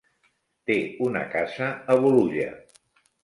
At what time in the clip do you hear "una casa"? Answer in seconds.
1.09-1.67